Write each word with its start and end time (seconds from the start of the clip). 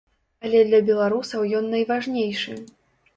Але 0.47 0.61
для 0.69 0.79
беларусаў 0.87 1.45
ён 1.59 1.67
найважнейшы. 1.75 2.57